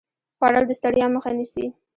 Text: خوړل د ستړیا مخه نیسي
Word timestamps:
خوړل 0.37 0.63
د 0.67 0.71
ستړیا 0.79 1.05
مخه 1.15 1.31
نیسي 1.37 1.65